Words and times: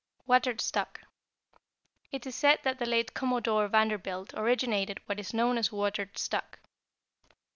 =Watered 0.25 0.61
Stock.= 0.61 0.99
It 2.11 2.25
is 2.25 2.33
said 2.33 2.57
that 2.63 2.79
the 2.79 2.87
late 2.87 3.13
Commodore 3.13 3.67
Vanderbilt 3.67 4.33
originated 4.33 4.99
what 5.05 5.19
is 5.19 5.31
known 5.31 5.59
as 5.59 5.71
watered 5.71 6.17
stock. 6.17 6.57